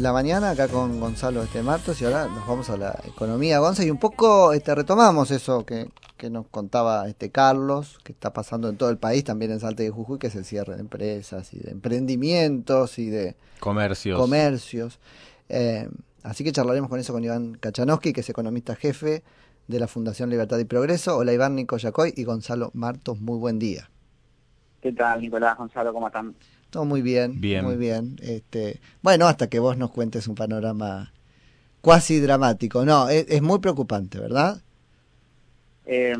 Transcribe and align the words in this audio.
la 0.00 0.12
mañana 0.12 0.50
acá 0.50 0.68
con 0.68 1.00
Gonzalo 1.00 1.42
este 1.42 1.62
Martos 1.62 2.00
y 2.00 2.04
ahora 2.04 2.26
nos 2.26 2.46
vamos 2.46 2.70
a 2.70 2.76
la 2.76 2.98
economía, 3.06 3.58
Gonza, 3.58 3.84
y 3.84 3.90
un 3.90 3.98
poco 3.98 4.52
este, 4.52 4.74
retomamos 4.74 5.30
eso 5.30 5.64
que, 5.64 5.88
que 6.16 6.30
nos 6.30 6.46
contaba 6.48 7.08
este 7.08 7.30
Carlos, 7.30 7.98
que 8.02 8.12
está 8.12 8.32
pasando 8.32 8.68
en 8.68 8.76
todo 8.76 8.90
el 8.90 8.98
país, 8.98 9.24
también 9.24 9.52
en 9.52 9.60
Salta 9.60 9.82
y 9.82 9.88
Jujuy, 9.88 10.18
que 10.18 10.26
es 10.26 10.34
el 10.34 10.44
cierre 10.44 10.74
de 10.74 10.80
empresas 10.80 11.52
y 11.54 11.58
de 11.58 11.70
emprendimientos 11.70 12.98
y 12.98 13.10
de 13.10 13.36
comercios. 13.60 14.18
comercios. 14.18 14.98
Eh, 15.48 15.88
así 16.22 16.44
que 16.44 16.52
charlaremos 16.52 16.90
con 16.90 17.00
eso 17.00 17.12
con 17.12 17.24
Iván 17.24 17.54
Kachanowski, 17.54 18.12
que 18.12 18.20
es 18.20 18.28
economista 18.28 18.74
jefe 18.74 19.22
de 19.68 19.80
la 19.80 19.86
Fundación 19.86 20.30
Libertad 20.30 20.58
y 20.58 20.64
Progreso. 20.64 21.16
Hola 21.16 21.32
Iván 21.32 21.54
Nico 21.54 21.76
Yacoy 21.76 22.12
y 22.16 22.24
Gonzalo 22.24 22.70
Martos, 22.74 23.20
muy 23.20 23.38
buen 23.38 23.58
día. 23.58 23.90
¿Qué 24.80 24.92
tal, 24.92 25.20
Nicolás, 25.20 25.56
Gonzalo? 25.56 25.92
¿Cómo 25.92 26.06
están? 26.06 26.34
Todo 26.76 26.84
muy 26.84 27.00
bien, 27.00 27.40
Bien. 27.40 27.64
muy 27.64 27.76
bien. 27.76 28.16
Este, 28.20 28.80
bueno, 29.00 29.26
hasta 29.26 29.48
que 29.48 29.58
vos 29.58 29.78
nos 29.78 29.90
cuentes 29.90 30.28
un 30.28 30.34
panorama 30.34 31.10
cuasi 31.80 32.20
dramático. 32.20 32.84
No, 32.84 33.08
es, 33.08 33.24
es 33.30 33.40
muy 33.40 33.60
preocupante, 33.60 34.20
¿verdad? 34.20 34.60
Eh, 35.86 36.14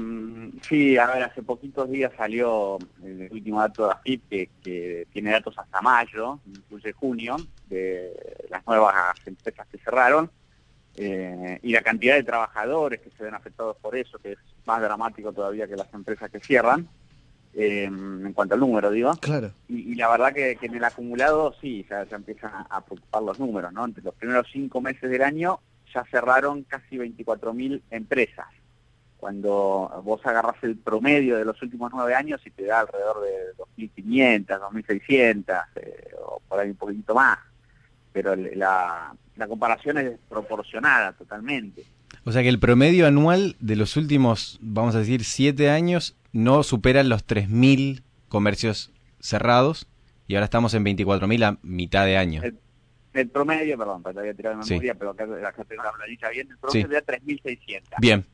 sí, 0.67 0.97
a 0.97 1.09
ver, 1.09 1.25
hace 1.25 1.43
poquitos 1.43 1.91
días 1.91 2.11
salió 2.17 2.79
el 3.05 3.29
último 3.31 3.61
dato 3.61 3.85
de 3.85 3.93
AFIP 3.93 4.23
que, 4.31 4.49
que 4.65 5.07
tiene 5.13 5.33
datos 5.33 5.59
hasta 5.59 5.83
mayo, 5.83 6.41
incluye 6.47 6.91
junio, 6.93 7.37
de 7.69 8.15
las 8.49 8.67
nuevas 8.67 8.95
empresas 9.27 9.67
que 9.67 9.77
cerraron 9.77 10.31
eh, 10.97 11.59
y 11.63 11.71
la 11.71 11.83
cantidad 11.83 12.15
de 12.15 12.23
trabajadores 12.23 13.03
que 13.03 13.11
se 13.11 13.25
ven 13.25 13.35
afectados 13.35 13.77
por 13.77 13.95
eso, 13.95 14.19
que 14.19 14.33
es 14.33 14.39
más 14.65 14.81
dramático 14.81 15.35
todavía 15.35 15.69
que 15.69 15.77
las 15.77 15.93
empresas 15.93 16.31
que 16.31 16.41
cierran, 16.41 16.89
eh, 17.57 17.85
en 17.85 18.33
cuanto 18.35 18.55
al 18.55 18.61
número, 18.61 18.91
digo. 18.91 19.15
Claro. 19.17 19.51
Y, 19.69 19.93
y 19.93 19.95
la 19.95 20.11
verdad 20.11 20.33
que, 20.33 20.57
que 20.57 20.67
en 20.67 20.75
el 20.75 20.85
acumulado 20.85 21.55
sí, 21.61 21.87
ya, 21.89 22.05
ya 22.05 22.17
empiezan 22.17 22.53
a, 22.53 22.67
a 22.69 22.85
preocupar 22.85 23.23
los 23.23 23.39
números, 23.39 23.73
¿no? 23.73 23.85
Entre 23.85 24.03
los 24.03 24.15
primeros 24.15 24.47
cinco 24.53 24.81
meses 24.81 25.11
del 25.11 25.23
año 25.23 25.59
ya 25.95 26.05
cerraron 26.11 26.65
casi 26.65 26.97
24.000 26.97 27.81
empresas. 27.91 28.47
Cuando 29.17 30.03
vos 30.05 30.21
agarras 30.27 30.57
el 30.63 30.77
promedio 30.77 31.39
de 31.39 31.47
los 31.47 31.61
últimos 31.63 31.91
nueve 31.95 32.15
años 32.15 32.41
y 32.45 32.51
te 32.51 32.65
da 32.65 32.81
alrededor 32.81 33.23
de 33.23 33.89
2.500, 33.89 34.47
2.600, 34.47 35.65
eh, 35.77 36.11
o 36.23 36.43
por 36.47 36.61
ahí 36.61 36.71
un 36.71 36.77
poquitito 36.77 37.15
más. 37.15 37.39
Pero 38.13 38.37
la, 38.37 39.15
la 39.37 39.49
comparación 39.49 39.99
es 39.99 40.11
desproporcionada 40.11 41.13
totalmente. 41.13 41.85
O 42.25 42.33
sea 42.33 42.43
que 42.43 42.49
el 42.49 42.59
promedio 42.59 43.07
anual 43.07 43.57
de 43.61 43.77
los 43.77 43.97
últimos, 43.97 44.59
vamos 44.61 44.95
a 44.95 44.99
decir, 44.99 45.25
siete 45.25 45.71
años 45.71 46.15
no 46.37 46.63
supera 46.63 47.03
los 47.03 47.27
3.000 47.27 48.03
comercios 48.29 48.93
cerrados 49.21 49.89
y 50.29 50.35
ahora 50.35 50.45
estamos 50.45 50.75
en 50.75 50.85
24.000 50.85 51.43
a 51.45 51.59
mitad 51.63 52.05
de 52.05 52.17
año. 52.17 52.43
El, 52.43 52.59
el 53.15 53.29
promedio, 53.29 53.79
perdón, 53.79 54.03
te 54.03 54.19
había 54.19 54.35
tirado 54.35 54.59
de 54.59 54.65
Sí. 54.65 54.71
memoria, 54.75 54.95
pero 54.95 55.11
acá, 55.11 55.25
acá 55.49 55.65
tengo 55.65 55.83
la 55.83 55.93
planilla 55.93 56.29
bien, 56.31 56.49
el 56.51 56.59
promedio 56.59 56.87
Sí. 56.87 56.93
de 56.95 57.03
3.600. 57.03 57.83
Bien, 58.01 58.25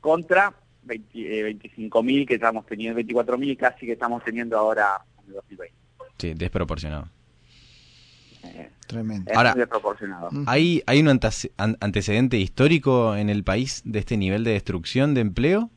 contra 0.00 0.54
20, 0.84 1.40
eh, 1.40 1.42
25.000 1.44 2.26
que 2.26 2.34
estamos 2.34 2.66
teniendo, 2.66 2.94
24.000 2.96 3.56
casi 3.56 3.86
que 3.86 3.92
estamos 3.92 4.22
teniendo 4.22 4.56
ahora 4.58 5.04
en 5.22 5.28
el 5.28 5.32
2020. 5.34 5.74
sí, 6.18 6.34
desproporcionado. 6.34 7.08
Eh, 8.44 8.70
Tremendo. 8.86 9.30
es 9.30 9.36
Ahora- 9.36 9.54
desproporcionado. 9.54 10.28
¿Hay, 10.46 10.82
hay 10.86 11.00
un 11.00 11.08
antece- 11.08 11.50
an- 11.56 11.78
antecedente 11.80 12.36
histórico 12.38 13.16
en 13.16 13.30
el 13.30 13.42
país 13.42 13.80
de 13.86 13.98
este 14.00 14.16
nivel 14.18 14.44
de 14.44 14.52
destrucción 14.52 15.14
de 15.14 15.22
empleo? 15.22 15.70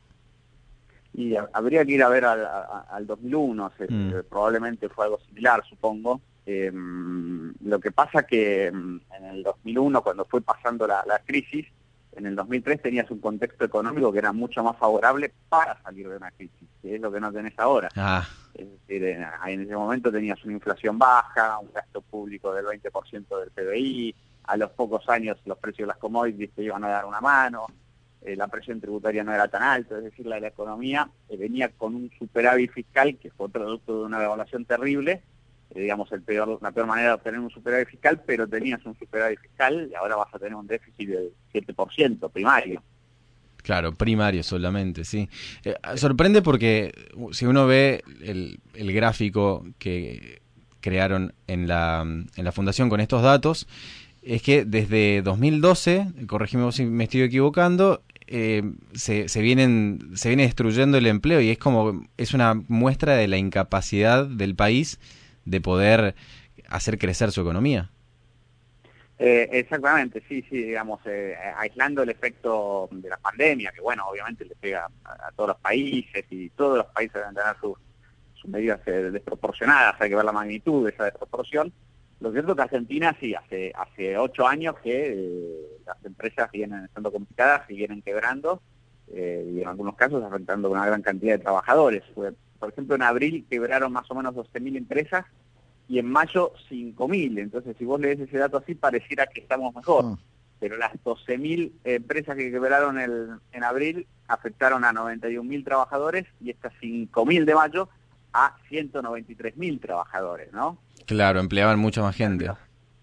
Y 1.18 1.34
ha- 1.34 1.48
habría 1.52 1.84
que 1.84 1.92
ir 1.92 2.02
a 2.04 2.08
ver 2.08 2.24
al, 2.24 2.44
a- 2.46 2.86
al 2.90 3.04
2001, 3.04 3.72
se- 3.76 3.90
Mm. 3.92 4.10
eh, 4.18 4.22
probablemente 4.22 4.88
fue 4.88 5.06
algo 5.06 5.18
similar, 5.26 5.64
supongo. 5.68 6.20
Eh, 6.46 6.70
lo 6.72 7.80
que 7.80 7.90
pasa 7.90 8.22
que 8.22 8.70
mm, 8.72 9.00
en 9.16 9.24
el 9.24 9.42
2001, 9.42 10.00
cuando 10.02 10.24
fue 10.26 10.40
pasando 10.42 10.86
la, 10.86 11.02
la 11.06 11.18
crisis, 11.18 11.66
en 12.12 12.26
el 12.26 12.36
2003 12.36 12.80
tenías 12.82 13.10
un 13.10 13.18
contexto 13.18 13.64
económico 13.64 14.12
que 14.12 14.18
era 14.20 14.32
mucho 14.32 14.62
más 14.62 14.76
favorable 14.76 15.32
para 15.48 15.80
salir 15.82 16.08
de 16.08 16.16
una 16.16 16.30
crisis, 16.30 16.68
que 16.80 16.94
es 16.94 17.00
lo 17.00 17.10
que 17.10 17.20
no 17.20 17.32
tenés 17.32 17.58
ahora. 17.58 17.88
Ah, 17.96 18.24
Es 18.54 18.66
decir, 18.70 19.02
en, 19.04 19.26
en 19.46 19.60
ese 19.62 19.76
momento 19.76 20.12
tenías 20.12 20.42
una 20.44 20.54
inflación 20.54 20.98
baja, 20.98 21.58
un 21.58 21.70
gasto 21.72 22.00
público 22.00 22.52
del 22.54 22.64
20% 22.66 23.38
del 23.40 23.50
PBI, 23.50 24.14
a 24.44 24.56
los 24.56 24.70
pocos 24.70 25.06
años 25.08 25.36
los 25.44 25.58
precios 25.58 25.86
de 25.86 25.92
las 25.92 25.98
commodities 25.98 26.52
te 26.54 26.62
iban 26.62 26.82
a 26.84 26.88
dar 26.88 27.04
una 27.06 27.20
mano, 27.20 27.66
eh, 28.28 28.36
la 28.36 28.48
presión 28.48 28.78
tributaria 28.78 29.24
no 29.24 29.32
era 29.32 29.48
tan 29.48 29.62
alta, 29.62 29.96
es 29.96 30.04
decir, 30.04 30.26
la, 30.26 30.38
la 30.38 30.48
economía 30.48 31.08
eh, 31.30 31.36
venía 31.38 31.70
con 31.70 31.94
un 31.94 32.10
superávit 32.18 32.70
fiscal 32.70 33.16
que 33.16 33.30
fue 33.30 33.48
producto 33.48 34.00
de 34.00 34.04
una 34.04 34.20
devaluación 34.20 34.66
terrible, 34.66 35.22
eh, 35.74 35.80
digamos, 35.80 36.10
la 36.10 36.72
peor 36.72 36.86
manera 36.86 37.08
de 37.08 37.14
obtener 37.14 37.40
un 37.40 37.48
superávit 37.48 37.88
fiscal, 37.88 38.22
pero 38.26 38.46
tenías 38.46 38.84
un 38.84 38.98
superávit 38.98 39.40
fiscal 39.40 39.88
y 39.90 39.94
ahora 39.94 40.16
vas 40.16 40.34
a 40.34 40.38
tener 40.38 40.54
un 40.54 40.66
déficit 40.66 41.08
del 41.08 41.32
7% 41.54 42.30
primario. 42.30 42.82
claro, 43.62 43.94
primario 43.94 44.42
solamente, 44.42 45.04
sí. 45.06 45.30
Sorprende 45.96 46.42
porque 46.42 46.92
si 47.32 47.46
uno 47.46 47.66
ve 47.66 48.02
el, 48.20 48.60
el 48.74 48.92
gráfico 48.92 49.64
que 49.78 50.42
crearon 50.80 51.32
en 51.46 51.66
la, 51.66 52.02
en 52.02 52.44
la 52.44 52.52
fundación 52.52 52.90
con 52.90 53.00
estos 53.00 53.22
datos, 53.22 53.66
es 54.22 54.42
que 54.42 54.64
desde 54.64 55.22
2012, 55.22 56.08
corregime 56.26 56.70
si 56.72 56.84
me 56.84 57.04
estoy 57.04 57.22
equivocando, 57.22 58.02
eh, 58.28 58.62
se, 58.92 59.28
se, 59.28 59.40
vienen, 59.40 60.10
se 60.14 60.28
viene 60.28 60.44
destruyendo 60.44 60.98
el 60.98 61.06
empleo 61.06 61.40
y 61.40 61.50
es 61.50 61.58
como, 61.58 62.06
es 62.16 62.34
una 62.34 62.54
muestra 62.68 63.14
de 63.14 63.26
la 63.26 63.38
incapacidad 63.38 64.26
del 64.26 64.54
país 64.54 65.00
de 65.44 65.60
poder 65.60 66.14
hacer 66.68 66.98
crecer 66.98 67.32
su 67.32 67.40
economía. 67.40 67.90
Eh, 69.18 69.48
exactamente, 69.50 70.22
sí, 70.28 70.44
sí, 70.48 70.62
digamos, 70.62 71.00
eh, 71.06 71.34
aislando 71.56 72.02
el 72.02 72.10
efecto 72.10 72.88
de 72.92 73.08
la 73.08 73.16
pandemia, 73.16 73.72
que 73.72 73.80
bueno, 73.80 74.06
obviamente 74.06 74.44
le 74.44 74.54
pega 74.54 74.88
a, 75.04 75.28
a 75.28 75.32
todos 75.32 75.48
los 75.48 75.58
países 75.58 76.24
y 76.30 76.50
todos 76.50 76.78
los 76.78 76.86
países 76.86 77.14
deben 77.14 77.34
tener 77.34 77.56
sus, 77.60 77.76
sus 78.34 78.48
medidas 78.48 78.80
eh, 78.86 79.10
desproporcionadas, 79.10 80.00
hay 80.00 80.10
que 80.10 80.14
ver 80.14 80.24
la 80.24 80.32
magnitud 80.32 80.84
de 80.84 80.92
esa 80.92 81.04
desproporción. 81.04 81.72
Lo 82.20 82.32
cierto 82.32 82.52
es 82.52 82.56
que 82.56 82.62
Argentina 82.62 83.16
sí, 83.20 83.34
hace 83.34 83.72
hace 83.76 84.18
ocho 84.18 84.46
años 84.46 84.74
que 84.82 85.12
eh, 85.12 85.78
las 85.86 86.04
empresas 86.04 86.50
vienen 86.50 86.84
estando 86.84 87.12
complicadas 87.12 87.70
y 87.70 87.76
vienen 87.76 88.02
quebrando, 88.02 88.60
eh, 89.12 89.52
y 89.54 89.62
en 89.62 89.68
algunos 89.68 89.94
casos 89.94 90.22
afectando 90.22 90.68
a 90.68 90.72
una 90.72 90.86
gran 90.86 91.02
cantidad 91.02 91.34
de 91.34 91.42
trabajadores. 91.42 92.02
Por 92.14 92.70
ejemplo, 92.70 92.96
en 92.96 93.02
abril 93.02 93.46
quebraron 93.48 93.92
más 93.92 94.10
o 94.10 94.14
menos 94.14 94.34
12.000 94.34 94.76
empresas 94.76 95.26
y 95.88 95.98
en 95.98 96.10
mayo 96.10 96.52
5.000. 96.68 97.38
Entonces, 97.38 97.76
si 97.78 97.84
vos 97.84 98.00
lees 98.00 98.18
ese 98.20 98.38
dato 98.38 98.58
así, 98.58 98.74
pareciera 98.74 99.26
que 99.26 99.40
estamos 99.40 99.74
mejor. 99.74 100.04
Mm. 100.04 100.18
Pero 100.58 100.76
las 100.76 100.92
12.000 101.04 101.72
empresas 101.84 102.36
que 102.36 102.50
quebraron 102.50 102.98
el, 102.98 103.30
en 103.52 103.64
abril 103.64 104.08
afectaron 104.26 104.84
a 104.84 104.92
91.000 104.92 105.64
trabajadores 105.64 106.26
y 106.40 106.50
estas 106.50 106.72
5.000 106.82 107.44
de 107.44 107.54
mayo 107.54 107.88
a 108.32 108.56
193.000 108.68 109.80
trabajadores, 109.80 110.52
¿no? 110.52 110.78
Claro, 111.08 111.40
empleaban 111.40 111.78
mucha 111.80 112.00
más 112.02 112.14
gente. 112.14 112.48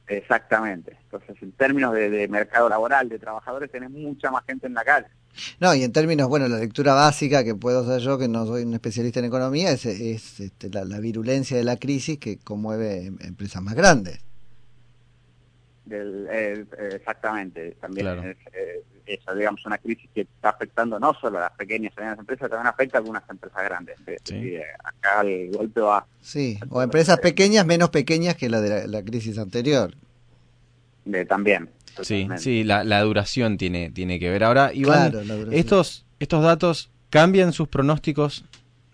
Exactamente. 0.08 0.96
Entonces, 1.06 1.36
en 1.42 1.52
términos 1.54 1.94
de, 1.94 2.10
de 2.10 2.28
mercado 2.28 2.70
laboral, 2.70 3.10
de 3.10 3.20
trabajadores, 3.20 3.70
tenés 3.72 3.90
mucha 3.90 4.30
más 4.32 4.44
gente 4.46 4.68
en 4.68 4.76
la 4.76 4.84
calle. 4.86 5.08
No, 5.60 5.74
y 5.76 5.84
en 5.84 5.92
términos, 5.92 6.30
bueno, 6.30 6.48
la 6.48 6.60
lectura 6.60 6.94
básica 6.94 7.44
que 7.44 7.56
puedo 7.56 7.82
hacer 7.82 8.00
yo, 8.02 8.18
que 8.18 8.28
no 8.30 8.46
soy 8.46 8.64
un 8.64 8.74
especialista 8.76 9.20
en 9.20 9.26
economía, 9.26 9.72
es, 9.72 9.86
es 9.86 10.40
este, 10.40 10.70
la, 10.70 10.86
la 10.86 11.00
virulencia 11.00 11.58
de 11.58 11.64
la 11.64 11.76
crisis 11.78 12.20
que 12.20 12.38
conmueve 12.38 13.08
em- 13.08 13.18
empresas 13.22 13.62
más 13.62 13.74
grandes. 13.74 14.20
Del, 15.86 16.28
eh, 16.32 16.66
eh, 16.80 16.90
exactamente, 16.94 17.76
también 17.82 18.06
Claro. 18.06 18.24
es 18.24 18.38
eh, 18.54 18.84
esa, 19.06 19.34
digamos, 19.34 19.66
una 19.66 19.78
crisis 19.78 20.10
que 20.14 20.22
está 20.22 20.50
afectando 20.50 21.00
no 21.00 21.14
solo 21.14 21.38
a 21.38 21.42
las 21.42 21.52
pequeñas 21.52 21.94
y 21.96 22.00
medianas 22.00 22.20
empresas, 22.20 22.50
también 22.50 22.68
afecta 22.68 22.98
a 22.98 23.00
algunas 23.00 23.24
empresas 23.30 23.64
grandes. 23.64 23.98
Sí. 24.24 24.36
y, 24.36 24.56
eh, 24.56 24.64
acá 24.84 25.22
el 25.22 25.52
golpe 25.52 25.82
va 25.82 26.06
Sí, 26.22 26.60
o 26.70 26.82
empresas 26.82 27.20
pequeñas 27.20 27.66
menos 27.66 27.90
pequeñas 27.90 28.36
que 28.36 28.50
la 28.50 28.62
de 28.62 28.70
la, 28.70 28.88
la 28.88 29.04
crisis 29.04 29.38
anterior. 29.38 29.94
de, 31.06 31.26
también. 31.26 31.70
Sí, 32.02 32.24
totalmente. 32.24 32.44
sí, 32.44 32.64
la, 32.64 32.84
la 32.84 33.02
duración 33.02 33.58
tiene, 33.58 33.90
tiene 33.92 34.20
que 34.20 34.30
ver. 34.30 34.44
Ahora, 34.44 34.72
Iván, 34.74 35.12
Claro, 35.12 35.52
estos, 35.52 36.06
estos 36.20 36.44
datos 36.44 36.90
cambian 37.10 37.54
sus 37.54 37.68
pronósticos 37.68 38.46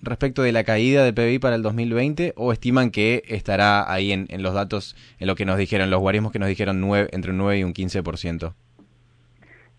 respecto 0.02 0.42
de 0.42 0.52
la 0.52 0.64
caída 0.64 1.04
del 1.04 1.14
PBI 1.14 1.40
para 1.40 1.56
el 1.56 1.62
2020 1.62 2.34
o 2.36 2.52
estiman 2.52 2.92
que 2.92 3.24
estará 3.28 3.92
ahí 3.92 4.12
en, 4.12 4.28
en 4.30 4.44
los 4.44 4.54
datos, 4.54 4.96
en 5.20 5.28
lo 5.28 5.36
que 5.36 5.46
nos 5.46 5.58
dijeron, 5.58 5.90
los 5.90 6.00
guarismos 6.00 6.32
que 6.32 6.40
nos 6.40 6.50
dijeron 6.50 6.82
nueve, 6.82 7.10
entre 7.12 7.32
un 7.32 7.38
9 7.38 7.60
y 7.60 7.64
un 7.64 7.74
15%? 7.74 8.54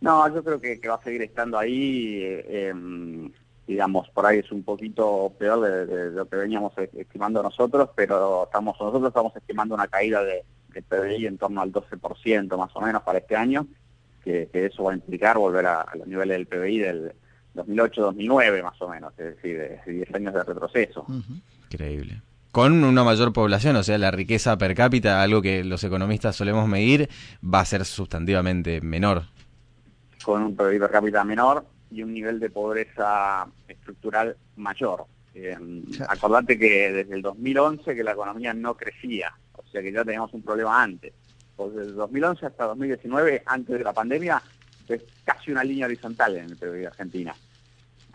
No, 0.02 0.34
yo 0.34 0.42
creo 0.42 0.60
que, 0.60 0.80
que 0.80 0.88
va 0.88 0.96
a 0.96 1.02
seguir 1.02 1.22
estando 1.22 1.56
ahí, 1.56 2.20
eh, 2.22 2.68
em, 2.68 3.30
digamos, 3.66 4.10
por 4.10 4.26
ahí 4.26 4.40
es 4.40 4.50
un 4.50 4.64
poquito 4.64 5.32
peor 5.38 5.60
de, 5.60 6.10
lo 6.10 6.28
que 6.28 6.36
veníamos 6.36 6.72
estimando 6.76 7.40
nosotros, 7.40 7.88
pero 7.94 8.44
estamos 8.44 8.76
nosotros 8.80 9.06
estamos 9.06 9.34
estimando 9.36 9.76
una 9.76 9.86
caída 9.86 10.24
de, 10.24 10.44
de 10.74 10.82
PBI 10.82 11.26
en 11.26 11.38
torno 11.38 11.62
al 11.62 11.72
12% 11.72 12.56
más 12.58 12.74
o 12.74 12.80
menos 12.80 13.02
para 13.02 13.18
este 13.18 13.36
año, 13.36 13.64
que, 14.24 14.50
eso 14.52 14.82
va 14.82 14.92
a 14.92 14.96
implicar 14.96 15.38
volver 15.38 15.66
a, 15.66 15.86
los 15.96 16.08
niveles 16.08 16.36
del 16.36 16.46
PBI 16.46 16.78
del 16.78 17.12
2008-2009 17.54 18.62
más 18.64 18.82
o 18.82 18.88
menos, 18.88 19.12
es 19.18 19.36
decir, 19.36 19.56
de 19.56 19.92
10 19.92 20.14
años 20.16 20.34
de 20.34 20.42
retroceso. 20.42 21.06
Increíble. 21.64 22.22
con 22.50 22.82
una 22.82 23.04
mayor 23.04 23.32
población, 23.32 23.76
o 23.76 23.84
sea, 23.84 23.98
la 23.98 24.10
riqueza 24.10 24.58
per 24.58 24.74
cápita, 24.74 25.22
algo 25.22 25.42
que 25.42 25.62
los 25.62 25.84
economistas 25.84 26.34
solemos 26.34 26.66
medir, 26.68 27.08
va 27.42 27.60
a 27.60 27.64
ser 27.64 27.84
sustantivamente 27.84 28.80
menor. 28.80 29.26
Con 30.22 30.42
un 30.42 30.56
PIB 30.56 30.80
per 30.80 30.90
cápita 30.90 31.24
menor 31.24 31.64
y 31.90 32.02
un 32.02 32.12
nivel 32.12 32.40
de 32.40 32.50
pobreza 32.50 33.46
estructural 33.68 34.36
mayor. 34.56 35.04
Eh, 35.34 35.56
acordate 36.08 36.58
que 36.58 36.92
desde 36.92 37.14
el 37.14 37.22
2011 37.22 37.94
que 37.94 38.04
la 38.04 38.12
economía 38.12 38.52
no 38.52 38.76
crecía, 38.76 39.32
o 39.54 39.66
sea 39.66 39.82
que 39.82 39.92
ya 39.92 40.04
teníamos 40.04 40.32
un 40.34 40.42
problema 40.42 40.82
antes. 40.82 41.12
Pues 41.56 41.74
desde 41.74 41.90
el 41.90 41.96
2011 41.96 42.46
hasta 42.46 42.64
2019, 42.64 43.42
antes 43.46 43.78
de 43.78 43.84
la 43.84 43.92
pandemia, 43.92 44.42
es 44.88 45.02
casi 45.24 45.50
una 45.50 45.64
línea 45.64 45.86
horizontal 45.86 46.36
en 46.36 46.44
el 46.44 46.56
PIB 46.56 46.72
de 46.72 46.86
Argentina. 46.86 47.34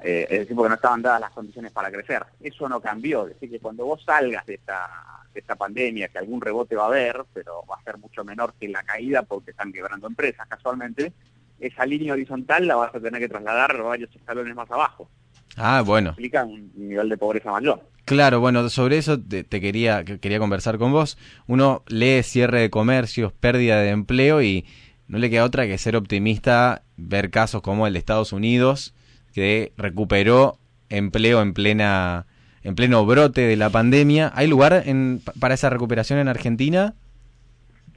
Eh, 0.04 0.28
es 0.30 0.40
decir, 0.40 0.56
porque 0.56 0.70
no 0.70 0.76
estaban 0.76 1.02
dadas 1.02 1.22
las 1.22 1.32
condiciones 1.32 1.72
para 1.72 1.92
crecer. 1.92 2.24
Eso 2.40 2.70
no 2.70 2.80
cambió. 2.80 3.28
Es 3.28 3.34
decir, 3.34 3.50
que 3.50 3.60
cuando 3.60 3.86
vos 3.86 4.04
salgas 4.04 4.46
de 4.46 4.56
esta, 4.56 4.88
de 5.34 5.40
esta 5.40 5.56
pandemia, 5.56 6.08
que 6.10 6.20
algún 6.20 6.40
rebote 6.40 6.76
va 6.76 6.84
a 6.84 6.88
haber, 6.88 7.24
pero 7.34 7.64
va 7.70 7.78
a 7.78 7.84
ser 7.84 7.98
mucho 7.98 8.24
menor 8.24 8.54
que 8.60 8.68
la 8.68 8.84
caída 8.84 9.24
porque 9.24 9.52
están 9.52 9.74
quebrando 9.74 10.08
empresas 10.08 10.48
casualmente, 10.48 11.14
esa 11.60 11.86
línea 11.86 12.14
horizontal 12.14 12.68
la 12.68 12.76
vas 12.76 12.94
a 12.94 13.00
tener 13.00 13.20
que 13.20 13.30
trasladar 13.30 13.82
varios 13.82 14.16
escalones 14.16 14.56
más 14.56 14.70
abajo. 14.70 15.10
Ah, 15.56 15.82
bueno. 15.86 16.10
Explica 16.10 16.46
un 16.46 16.72
nivel 16.76 17.10
de 17.10 17.18
pobreza 17.18 17.52
mayor. 17.52 17.82
Claro, 18.06 18.40
bueno, 18.40 18.70
sobre 18.70 18.98
eso 18.98 19.20
te, 19.20 19.44
quería, 19.44 20.06
quería 20.06 20.40
conversar 20.40 20.78
con 20.78 20.92
vos. 20.92 21.18
Uno 21.46 21.84
lee 21.88 22.24
cierre 22.24 22.62
de 22.62 22.70
comercios, 22.70 23.34
pérdida 23.34 23.82
de 23.82 23.90
empleo 23.90 24.42
y 24.42 24.66
no 25.08 25.18
le 25.18 25.30
queda 25.30 25.44
otra 25.44 25.68
que 25.68 25.78
ser 25.78 25.96
optimista, 25.96 26.84
ver 26.96 27.32
casos 27.32 27.62
como 27.62 27.86
el 27.86 27.94
de 27.94 28.00
Estados 28.00 28.32
Unidos, 28.32 28.94
que 29.34 29.74
recuperó 29.78 30.58
empleo 30.90 31.42
en 31.42 31.54
plena 31.54 32.28
en 32.64 32.76
pleno 32.76 33.06
brote 33.06 33.42
de 33.42 33.56
la 33.56 33.70
pandemia. 33.70 34.32
¿Hay 34.36 34.48
lugar 34.48 34.84
en, 34.86 35.22
para 35.40 35.54
esa 35.54 35.70
recuperación 35.70 36.20
en 36.20 36.28
Argentina? 36.28 36.96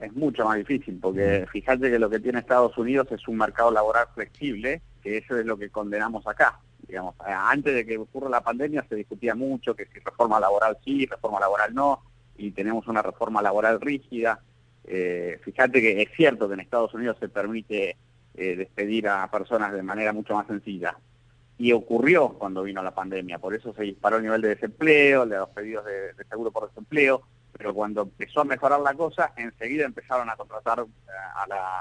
Es 0.00 0.12
mucho 0.14 0.44
más 0.44 0.56
difícil, 0.56 0.98
porque 1.00 1.46
fíjate 1.52 1.90
que 1.90 1.98
lo 1.98 2.08
que 2.08 2.20
tiene 2.20 2.38
Estados 2.38 2.76
Unidos 2.78 3.08
es 3.10 3.28
un 3.28 3.36
mercado 3.36 3.70
laboral 3.70 4.06
flexible, 4.14 4.80
que 5.02 5.18
eso 5.18 5.38
es 5.38 5.44
lo 5.44 5.58
que 5.58 5.70
condenamos 5.70 6.26
acá. 6.26 6.58
Digamos, 6.88 7.14
antes 7.20 7.74
de 7.74 7.86
que 7.86 7.98
ocurra 7.98 8.30
la 8.30 8.40
pandemia 8.40 8.84
se 8.88 8.96
discutía 8.96 9.34
mucho 9.34 9.74
que 9.74 9.86
si 9.86 10.00
reforma 10.00 10.40
laboral 10.40 10.78
sí, 10.84 11.06
reforma 11.06 11.38
laboral 11.38 11.74
no, 11.74 12.02
y 12.36 12.50
tenemos 12.50 12.88
una 12.88 13.02
reforma 13.02 13.42
laboral 13.42 13.80
rígida. 13.80 14.40
Eh, 14.84 15.38
fíjate 15.42 15.80
que 15.80 16.02
es 16.02 16.08
cierto 16.16 16.48
que 16.48 16.54
en 16.54 16.60
Estados 16.60 16.94
Unidos 16.94 17.18
se 17.20 17.28
permite 17.28 17.96
eh, 18.34 18.56
despedir 18.56 19.06
a 19.06 19.30
personas 19.30 19.72
de 19.72 19.82
manera 19.82 20.12
mucho 20.12 20.34
más 20.34 20.46
sencilla, 20.46 20.96
y 21.60 21.72
ocurrió 21.72 22.30
cuando 22.30 22.62
vino 22.62 22.82
la 22.82 22.94
pandemia, 22.94 23.38
por 23.38 23.54
eso 23.54 23.74
se 23.74 23.82
disparó 23.82 24.16
el 24.16 24.22
nivel 24.22 24.40
de 24.40 24.48
desempleo, 24.48 25.26
de 25.26 25.36
los 25.36 25.50
pedidos 25.50 25.84
de, 25.84 26.24
seguro 26.30 26.50
por 26.50 26.66
desempleo, 26.68 27.20
pero 27.56 27.74
cuando 27.74 28.02
empezó 28.02 28.40
a 28.40 28.44
mejorar 28.44 28.80
la 28.80 28.94
cosa, 28.94 29.32
enseguida 29.36 29.84
empezaron 29.84 30.28
a 30.30 30.36
contratar 30.36 30.80
eh, 30.80 31.12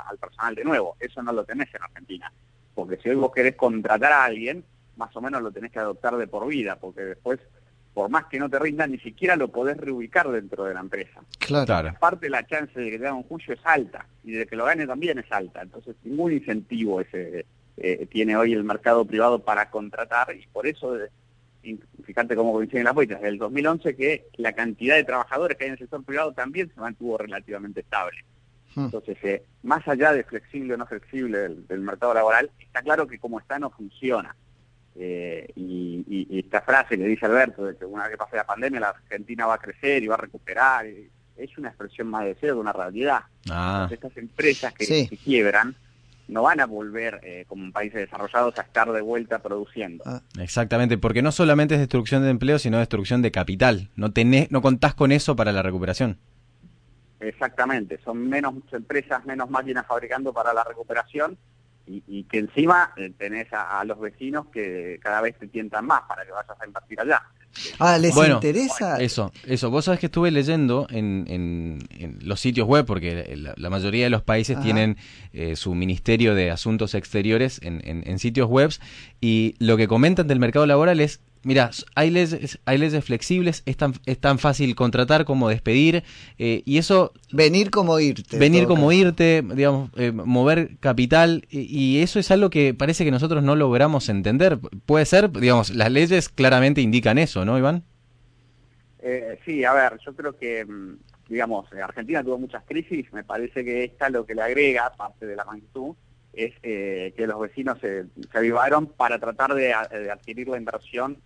al 0.07 0.17
personal 0.17 0.55
de 0.55 0.63
nuevo. 0.63 0.95
Eso 0.99 1.21
no 1.21 1.31
lo 1.31 1.43
tenés 1.43 1.73
en 1.73 1.83
Argentina, 1.83 2.31
porque 2.75 2.97
si 2.97 3.09
hoy 3.09 3.15
vos 3.15 3.31
querés 3.31 3.55
contratar 3.55 4.11
a 4.11 4.25
alguien, 4.25 4.63
más 4.97 5.15
o 5.15 5.21
menos 5.21 5.41
lo 5.41 5.51
tenés 5.51 5.71
que 5.71 5.79
adoptar 5.79 6.17
de 6.17 6.27
por 6.27 6.47
vida, 6.47 6.77
porque 6.77 7.01
después, 7.01 7.39
por 7.93 8.09
más 8.09 8.25
que 8.25 8.39
no 8.39 8.49
te 8.49 8.59
rinda, 8.59 8.85
ni 8.87 8.99
siquiera 8.99 9.35
lo 9.35 9.47
podés 9.47 9.77
reubicar 9.77 10.29
dentro 10.29 10.65
de 10.65 10.73
la 10.73 10.81
empresa. 10.81 11.21
Claro. 11.39 11.89
Aparte, 11.89 12.29
la 12.29 12.45
chance 12.45 12.79
de 12.79 12.91
que 12.91 12.99
te 12.99 13.07
haga 13.07 13.15
un 13.15 13.23
juicio 13.23 13.53
es 13.53 13.61
alta, 13.63 14.05
y 14.23 14.31
de 14.31 14.45
que 14.45 14.55
lo 14.55 14.65
gane 14.65 14.85
también 14.85 15.19
es 15.19 15.31
alta, 15.31 15.61
entonces 15.61 15.95
ningún 16.03 16.33
incentivo 16.33 17.01
ese 17.01 17.45
eh, 17.81 18.07
tiene 18.07 18.35
hoy 18.35 18.51
el 18.51 18.65
mercado 18.65 19.05
privado 19.05 19.39
para 19.39 19.69
contratar 19.69 20.35
y 20.35 20.45
por 20.47 20.67
eso, 20.67 20.97
fíjate 22.03 22.35
cómo 22.35 22.53
coinciden 22.53 22.85
las 22.85 22.93
vueltas, 22.93 23.19
desde 23.19 23.29
el 23.29 23.37
2011 23.37 23.95
que 23.95 24.27
la 24.37 24.53
cantidad 24.53 24.95
de 24.95 25.03
trabajadores 25.03 25.57
que 25.57 25.65
hay 25.65 25.67
en 25.69 25.73
el 25.73 25.79
sector 25.79 26.03
privado 26.03 26.33
también 26.33 26.71
se 26.73 26.79
mantuvo 26.79 27.17
relativamente 27.17 27.81
estable. 27.81 28.17
Hmm. 28.75 28.85
Entonces, 28.85 29.17
eh, 29.23 29.43
más 29.63 29.87
allá 29.87 30.13
de 30.13 30.23
flexible 30.23 30.73
o 30.73 30.77
no 30.77 30.85
flexible 30.85 31.49
del, 31.49 31.79
mercado 31.81 32.13
laboral, 32.13 32.51
está 32.59 32.81
claro 32.81 33.07
que 33.07 33.19
como 33.19 33.39
está 33.39 33.59
no 33.59 33.69
funciona. 33.69 34.35
Eh, 34.95 35.51
y, 35.55 36.39
esta 36.39 36.61
frase 36.61 36.97
que 36.97 37.05
dice 37.05 37.25
Alberto, 37.25 37.65
de 37.65 37.75
que 37.75 37.85
una 37.85 38.03
vez 38.03 38.11
que 38.11 38.17
pase 38.17 38.35
la 38.35 38.45
pandemia 38.45 38.79
la 38.79 38.89
Argentina 38.89 39.45
va 39.45 39.55
a 39.55 39.59
crecer 39.59 40.01
y 40.03 40.07
va 40.07 40.15
a 40.15 40.19
recuperar, 40.19 40.85
es 40.85 41.57
una 41.57 41.69
expresión 41.69 42.07
más 42.07 42.25
de 42.25 42.35
ser 42.35 42.53
de 42.53 42.59
una 42.59 42.73
realidad. 42.73 43.21
Ah. 43.49 43.87
estas 43.91 44.15
empresas 44.17 44.73
que 44.73 44.85
se 44.85 45.17
quiebran, 45.17 45.75
no 46.29 46.43
van 46.43 46.61
a 46.61 46.65
volver 46.65 47.19
eh, 47.23 47.45
como 47.47 47.71
países 47.71 48.01
desarrollados 48.01 48.57
a 48.57 48.61
estar 48.61 48.91
de 48.91 49.01
vuelta 49.01 49.39
produciendo. 49.39 50.03
Ah. 50.05 50.21
Exactamente, 50.39 50.97
porque 50.97 51.21
no 51.21 51.31
solamente 51.31 51.73
es 51.73 51.79
destrucción 51.79 52.23
de 52.23 52.29
empleo, 52.29 52.59
sino 52.59 52.77
destrucción 52.77 53.21
de 53.21 53.31
capital. 53.31 53.89
No 53.95 54.13
tenés, 54.13 54.51
no 54.51 54.61
contás 54.61 54.93
con 54.93 55.11
eso 55.11 55.35
para 55.35 55.51
la 55.51 55.63
recuperación. 55.63 56.17
Exactamente, 57.19 57.99
son 58.03 58.29
menos 58.29 58.53
empresas, 58.71 59.25
menos 59.25 59.49
máquinas 59.49 59.85
fabricando 59.85 60.31
para 60.31 60.53
la 60.53 60.63
recuperación 60.63 61.37
y, 61.85 62.23
que 62.25 62.37
encima 62.37 62.93
eh, 62.97 63.11
tenés 63.17 63.51
a, 63.51 63.79
a, 63.79 63.83
los 63.83 63.99
vecinos 63.99 64.45
que 64.53 64.99
cada 65.01 65.21
vez 65.21 65.35
te 65.39 65.47
tientan 65.47 65.87
más 65.87 66.03
para 66.03 66.23
que 66.23 66.31
vayas 66.31 66.61
a 66.61 66.65
invertir 66.65 67.01
allá. 67.01 67.23
Ah, 67.77 67.97
¿les 67.97 68.15
interesa? 68.15 69.01
Eso, 69.01 69.31
eso. 69.45 69.69
Vos 69.69 69.85
sabés 69.85 69.99
que 69.99 70.05
estuve 70.05 70.31
leyendo 70.31 70.87
en, 70.89 71.25
en, 71.27 72.19
los 72.21 72.39
sitios 72.39 72.67
web, 72.67 72.85
porque 72.85 73.35
la, 73.35 73.69
mayoría 73.69 74.05
de 74.05 74.09
los 74.09 74.21
países 74.21 74.59
tienen 74.61 74.97
eh, 75.33 75.55
su 75.55 75.75
Ministerio 75.75 76.35
de 76.35 76.51
Asuntos 76.51 76.95
Exteriores 76.95 77.59
en, 77.63 77.81
en, 77.83 78.19
sitios 78.19 78.47
web, 78.47 78.71
y 79.21 79.55
lo 79.59 79.77
que 79.77 79.87
comentan 79.87 80.27
del 80.27 80.39
mercado 80.39 80.65
laboral 80.65 80.99
es 80.99 81.21
Mira, 81.43 81.71
hay 81.95 82.09
leyes, 82.09 82.59
hay 82.65 82.77
leyes 82.77 83.05
flexibles, 83.05 83.63
es 83.65 83.77
tan, 83.77 83.93
es 84.05 84.19
tan 84.19 84.39
fácil 84.39 84.75
contratar 84.75 85.23
como 85.23 85.47
despedir, 85.47 86.03
eh, 86.37 86.63
y 86.65 86.77
eso... 86.77 87.13
Venir 87.31 87.71
como 87.71 87.97
irte. 87.99 88.37
Venir 88.37 88.65
como 88.65 88.91
irte, 88.91 89.41
digamos, 89.53 89.89
eh, 89.95 90.11
mover 90.11 90.77
capital, 90.79 91.45
y, 91.49 92.01
eso 92.01 92.19
es 92.19 92.29
algo 92.31 92.49
que 92.49 92.73
parece 92.73 93.05
que 93.05 93.11
nosotros 93.11 93.41
no 93.41 93.55
logramos 93.55 94.09
entender. 94.09 94.59
Puede 94.85 95.05
ser, 95.05 95.31
digamos, 95.31 95.73
las 95.73 95.91
leyes 95.91 96.27
claramente 96.27 96.81
indican 96.81 97.17
eso, 97.17 97.45
¿no, 97.45 97.57
Iván? 97.57 97.83
Eh, 99.01 99.39
sí, 99.45 99.63
a 99.63 99.73
ver, 99.73 99.97
yo 100.05 100.13
creo 100.13 100.37
que, 100.37 100.65
mm, 100.65 100.97
digamos, 101.29 101.71
Argentina 101.71 102.21
tuvo 102.21 102.37
muchas 102.37 102.63
crisis, 102.65 103.11
me 103.13 103.23
parece 103.23 103.63
que 103.63 103.85
esta 103.85 104.09
lo 104.09 104.25
que 104.25 104.35
le 104.35 104.41
agrega, 104.41 104.91
parte 104.97 105.25
de 105.25 105.37
la 105.37 105.45
magnitud, 105.45 105.95
es 106.39 106.53
eh, 106.63 107.13
que 107.15 107.27
los 107.27 107.39
vecinos 107.39 107.77
se, 107.79 108.05
avivaron 108.33 108.87
para 108.87 109.19
tratar 109.19 109.53
de, 109.53 109.73
adquirir 109.73 110.47
la 110.47 110.57
inversión 110.57 111.17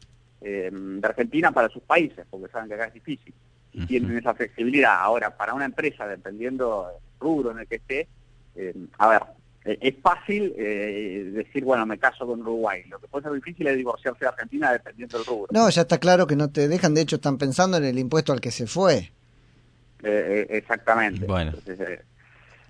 eh, 0.41 0.69
de 0.71 1.07
Argentina 1.07 1.51
para 1.51 1.69
sus 1.69 1.83
países, 1.83 2.25
porque 2.29 2.51
saben 2.51 2.67
que 2.67 2.75
acá 2.75 2.85
es 2.85 2.93
difícil. 2.93 3.33
Y 3.71 3.87
tienen 3.87 4.15
esa 4.17 4.35
flexibilidad. 4.35 4.99
Ahora, 4.99 5.35
para 5.35 5.53
una 5.53 5.65
empresa, 5.65 6.07
dependiendo 6.07 6.87
del 6.87 7.01
rubro 7.19 7.51
en 7.51 7.59
el 7.59 7.67
que 7.67 7.75
esté, 7.75 8.07
eh, 8.55 8.75
a 8.99 9.09
ver, 9.09 9.21
es 9.65 9.95
fácil 10.01 10.53
decir, 11.33 11.63
bueno, 11.63 11.85
me 11.85 11.97
caso 11.97 12.27
con 12.27 12.41
Uruguay. 12.41 12.83
Lo 12.89 12.99
que 12.99 13.07
puede 13.07 13.23
ser 13.23 13.33
difícil 13.33 13.65
es 13.65 13.77
divorciarse 13.77 14.19
de 14.19 14.27
Argentina 14.27 14.73
dependiendo 14.73 15.17
del 15.17 15.25
rubro. 15.25 15.47
No, 15.51 15.69
ya 15.69 15.83
está 15.83 15.99
claro 15.99 16.27
que 16.27 16.35
no 16.35 16.51
te 16.51 16.67
dejan. 16.67 16.93
De 16.93 17.01
hecho, 17.01 17.15
están 17.15 17.37
pensando 17.37 17.77
en 17.77 17.85
el 17.85 17.97
impuesto 17.97 18.33
al 18.33 18.41
que 18.41 18.51
se 18.51 18.67
fue. 18.67 19.11
exactamente. 20.03 21.25
Bueno. 21.25 21.53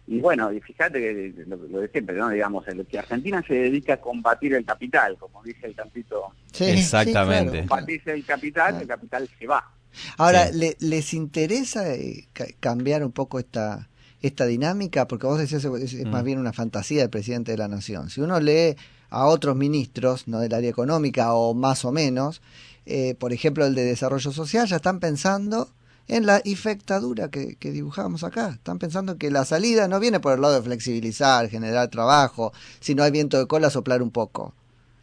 Y 0.05 0.19
bueno, 0.19 0.51
y 0.51 0.59
fíjate 0.59 0.99
que 0.99 1.33
lo, 1.47 1.79
de 1.79 1.87
siempre, 1.87 2.15
¿no? 2.17 2.29
Digamos, 2.29 2.67
el, 2.67 2.85
que 2.85 2.99
Argentina 2.99 3.43
se 3.47 3.53
dedica 3.53 3.93
a 3.93 4.01
combatir 4.01 4.53
el 4.53 4.65
capital, 4.65 5.17
como 5.17 5.41
dice 5.43 5.67
el 5.67 5.75
campito. 5.75 6.33
Sí, 6.51 6.65
Exactamente. 6.65 7.59
Combatir 7.59 8.01
el 8.05 8.25
capital, 8.25 8.81
el 8.81 8.87
capital 8.87 9.29
se 9.39 9.47
va. 9.47 9.71
Ahora, 10.17 10.49
¿les 10.51 11.13
interesa 11.13 11.93
eh, 11.93 12.27
cambiar 12.59 13.05
un 13.05 13.11
poco 13.11 13.39
esta 13.39 13.87
esta 14.21 14.45
dinámica? 14.45 15.07
Porque 15.07 15.27
vos 15.27 15.37
decías 15.37 15.63
es, 15.63 16.05
más 16.05 16.23
mm. 16.23 16.25
bien 16.25 16.39
una 16.39 16.53
fantasía 16.53 17.01
del 17.01 17.09
presidente 17.09 17.51
de 17.51 17.57
la 17.57 17.67
nación. 17.67 18.09
Si 18.09 18.21
uno 18.21 18.39
lee 18.39 18.75
a 19.09 19.27
otros 19.27 19.55
ministros, 19.55 20.27
no 20.27 20.39
del 20.39 20.53
área 20.53 20.69
económica 20.69 21.33
o 21.33 21.53
más 21.53 21.85
o 21.85 21.91
menos, 21.91 22.41
eh, 22.85 23.15
por 23.15 23.31
ejemplo 23.31 23.65
el 23.65 23.75
de 23.75 23.83
desarrollo 23.83 24.31
social, 24.31 24.67
ya 24.67 24.77
están 24.77 24.99
pensando 24.99 25.69
en 26.07 26.25
la 26.25 26.41
infectadura 26.43 27.29
que, 27.29 27.55
que 27.55 27.71
dibujamos 27.71 28.23
acá. 28.23 28.49
Están 28.49 28.79
pensando 28.79 29.17
que 29.17 29.31
la 29.31 29.45
salida 29.45 29.87
no 29.87 29.99
viene 29.99 30.19
por 30.19 30.33
el 30.33 30.41
lado 30.41 30.55
de 30.55 30.61
flexibilizar, 30.61 31.49
generar 31.49 31.89
trabajo, 31.89 32.53
si 32.79 32.95
no 32.95 33.03
hay 33.03 33.11
viento 33.11 33.37
de 33.37 33.47
cola, 33.47 33.69
soplar 33.69 34.01
un 34.01 34.11
poco. 34.11 34.53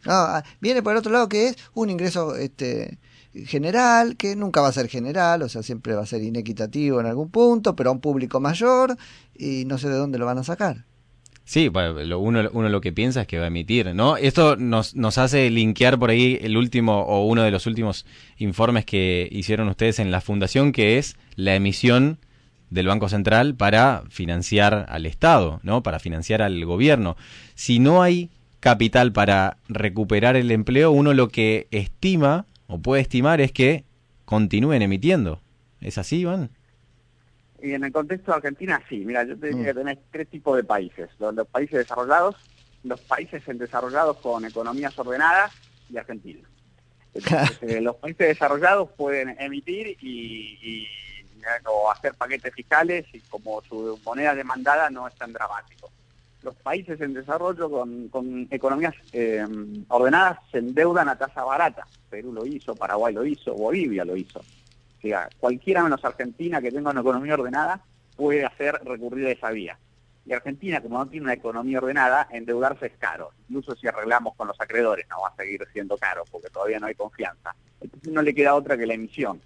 No, 0.05 0.13
ah, 0.13 0.43
viene 0.59 0.81
por 0.81 0.93
el 0.93 0.97
otro 0.99 1.11
lado 1.11 1.29
que 1.29 1.49
es 1.49 1.57
un 1.73 1.89
ingreso 1.89 2.35
este, 2.35 2.99
general, 3.33 4.17
que 4.17 4.35
nunca 4.35 4.61
va 4.61 4.69
a 4.69 4.73
ser 4.73 4.87
general, 4.87 5.43
o 5.43 5.49
sea, 5.49 5.63
siempre 5.63 5.93
va 5.93 6.03
a 6.03 6.07
ser 6.07 6.23
inequitativo 6.23 6.99
en 6.99 7.05
algún 7.05 7.29
punto, 7.29 7.75
pero 7.75 7.89
a 7.89 7.93
un 7.93 8.01
público 8.01 8.39
mayor 8.39 8.97
y 9.35 9.65
no 9.65 9.77
sé 9.77 9.89
de 9.89 9.95
dónde 9.95 10.17
lo 10.17 10.25
van 10.25 10.39
a 10.39 10.43
sacar. 10.43 10.85
Sí, 11.43 11.69
uno, 11.69 12.49
uno 12.53 12.69
lo 12.69 12.81
que 12.81 12.93
piensa 12.93 13.21
es 13.21 13.27
que 13.27 13.37
va 13.37 13.45
a 13.45 13.47
emitir, 13.47 13.93
¿no? 13.93 14.15
Esto 14.15 14.55
nos, 14.55 14.95
nos 14.95 15.17
hace 15.17 15.49
linkear 15.49 15.99
por 15.99 16.09
ahí 16.09 16.39
el 16.41 16.55
último 16.55 17.01
o 17.01 17.25
uno 17.25 17.43
de 17.43 17.51
los 17.51 17.65
últimos 17.65 18.05
informes 18.37 18.85
que 18.85 19.27
hicieron 19.31 19.67
ustedes 19.67 19.99
en 19.99 20.11
la 20.11 20.21
fundación, 20.21 20.71
que 20.71 20.97
es 20.97 21.17
la 21.35 21.55
emisión 21.55 22.19
del 22.69 22.87
Banco 22.87 23.09
Central 23.09 23.55
para 23.55 24.03
financiar 24.09 24.85
al 24.89 25.05
Estado, 25.05 25.59
¿no? 25.63 25.83
Para 25.83 25.99
financiar 25.99 26.41
al 26.41 26.63
gobierno. 26.65 27.17
Si 27.53 27.79
no 27.79 28.01
hay 28.01 28.29
capital 28.61 29.11
para 29.11 29.57
recuperar 29.67 30.37
el 30.37 30.51
empleo, 30.51 30.91
uno 30.91 31.13
lo 31.13 31.27
que 31.27 31.67
estima 31.71 32.45
o 32.67 32.79
puede 32.79 33.01
estimar 33.01 33.41
es 33.41 33.51
que 33.51 33.83
continúen 34.23 34.81
emitiendo. 34.81 35.41
¿Es 35.81 35.97
así, 35.97 36.19
Iván? 36.19 36.51
Y 37.61 37.73
en 37.73 37.83
el 37.83 37.91
contexto 37.91 38.31
de 38.31 38.37
Argentina, 38.37 38.81
sí. 38.89 39.03
Mira, 39.05 39.23
yo 39.23 39.37
te 39.37 39.53
Mm. 39.53 39.63
que 39.63 39.73
tenés 39.73 39.99
tres 40.11 40.27
tipos 40.29 40.55
de 40.57 40.63
países. 40.63 41.09
Los, 41.19 41.33
los 41.35 41.47
países 41.47 41.79
desarrollados, 41.79 42.35
los 42.83 42.99
países 43.01 43.47
en 43.47 43.57
desarrollados 43.59 44.17
con 44.17 44.43
economías 44.45 44.97
ordenadas 44.97 45.51
y 45.89 45.97
Argentina. 45.97 46.39
Entonces, 47.13 47.57
eh, 47.61 47.81
los 47.81 47.95
países 47.97 48.27
desarrollados 48.29 48.89
pueden 48.97 49.35
emitir 49.39 49.97
y, 50.01 50.57
y, 50.61 50.87
o 51.65 51.91
hacer 51.91 52.13
paquetes 52.15 52.53
fiscales 52.53 53.05
y 53.13 53.19
como 53.21 53.61
su 53.63 53.99
moneda 54.05 54.33
demandada 54.35 54.89
no 54.89 55.07
es 55.07 55.15
tan 55.15 55.33
dramático. 55.33 55.91
Los 56.43 56.55
países 56.55 56.99
en 57.01 57.13
desarrollo 57.13 57.69
con, 57.69 58.07
con 58.09 58.47
economías 58.49 58.95
eh, 59.13 59.45
ordenadas 59.89 60.39
se 60.51 60.57
endeudan 60.57 61.09
a 61.09 61.17
tasa 61.17 61.43
barata. 61.43 61.85
Perú 62.09 62.33
lo 62.33 62.45
hizo, 62.45 62.75
Paraguay 62.75 63.13
lo 63.13 63.23
hizo, 63.25 63.53
Bolivia 63.53 64.03
lo 64.03 64.15
hizo. 64.15 64.41
O 65.01 65.07
sea, 65.07 65.29
cualquiera 65.39 65.83
menos 65.83 66.05
Argentina 66.05 66.61
que 66.61 66.71
tenga 66.71 66.91
una 66.91 67.01
economía 67.01 67.33
ordenada 67.33 67.81
puede 68.15 68.45
hacer 68.45 68.79
recurrir 68.85 69.25
a 69.27 69.31
esa 69.31 69.49
vía. 69.49 69.77
Y 70.27 70.33
Argentina, 70.33 70.79
como 70.79 70.99
no 70.99 71.07
tiene 71.07 71.23
una 71.23 71.33
economía 71.33 71.79
ordenada, 71.79 72.27
endeudarse 72.31 72.85
es 72.85 72.97
caro. 72.99 73.31
Incluso 73.49 73.75
si 73.75 73.87
arreglamos 73.87 74.35
con 74.35 74.47
los 74.47 74.61
acreedores, 74.61 75.07
no 75.09 75.21
va 75.21 75.29
a 75.29 75.35
seguir 75.35 75.67
siendo 75.73 75.97
caro 75.97 76.23
porque 76.29 76.49
todavía 76.49 76.79
no 76.79 76.85
hay 76.85 76.93
confianza. 76.93 77.55
Entonces 77.79 78.13
no 78.13 78.21
le 78.21 78.35
queda 78.35 78.53
otra 78.53 78.77
que 78.77 78.85
la 78.85 78.93
emisión. 78.93 79.41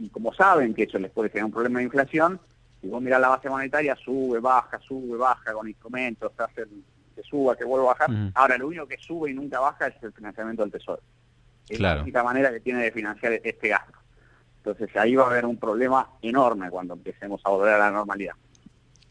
Y 0.00 0.08
como 0.08 0.34
saben 0.34 0.74
que 0.74 0.82
eso 0.84 0.98
les 0.98 1.12
puede 1.12 1.28
generar 1.28 1.46
un 1.46 1.52
problema 1.52 1.78
de 1.78 1.84
inflación, 1.84 2.40
si 2.80 2.88
vos 2.88 3.00
mirás 3.00 3.20
la 3.20 3.28
base 3.28 3.48
monetaria, 3.48 3.94
sube, 3.94 4.40
baja, 4.40 4.80
sube, 4.80 5.16
baja 5.16 5.52
con 5.52 5.68
instrumentos, 5.68 6.32
hacen 6.36 6.84
que 7.14 7.22
suba, 7.22 7.56
que 7.56 7.64
vuelva 7.64 7.92
a 7.92 7.94
bajar. 7.94 8.10
Ahora, 8.34 8.58
lo 8.58 8.66
único 8.66 8.88
que 8.88 8.98
sube 8.98 9.30
y 9.30 9.34
nunca 9.34 9.60
baja 9.60 9.86
es 9.86 10.02
el 10.02 10.12
financiamiento 10.12 10.62
del 10.62 10.72
Tesoro. 10.72 11.00
Es 11.68 11.78
Claro. 11.78 11.98
la 11.98 12.02
única 12.02 12.24
manera 12.24 12.50
que 12.50 12.58
tiene 12.58 12.82
de 12.82 12.90
financiar 12.90 13.34
este 13.34 13.68
gasto. 13.68 13.92
Entonces 14.64 14.96
ahí 14.96 15.14
va 15.14 15.24
a 15.24 15.26
haber 15.26 15.44
un 15.44 15.58
problema 15.58 16.08
enorme 16.22 16.70
cuando 16.70 16.94
empecemos 16.94 17.40
a 17.44 17.50
volver 17.50 17.74
a 17.74 17.78
la 17.78 17.90
normalidad. 17.90 18.32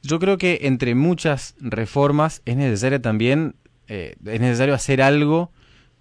Yo 0.01 0.19
creo 0.19 0.39
que 0.39 0.59
entre 0.63 0.95
muchas 0.95 1.55
reformas 1.59 2.41
es 2.45 2.57
necesario 2.57 2.99
también, 2.99 3.55
eh, 3.87 4.15
es 4.25 4.41
necesario 4.41 4.73
hacer 4.73 5.01
algo 5.01 5.51